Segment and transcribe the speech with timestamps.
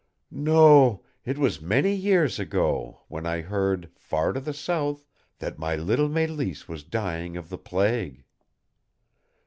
[0.31, 5.05] "No, it was many years ago, when I heard, far to the south,
[5.37, 8.23] that my little Mélisse was dying of the plague."